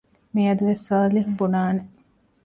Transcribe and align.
މިއަދުވެސް 0.33 0.83
ސާލިހް 0.87 1.31
ބުނާނެ 1.37 1.81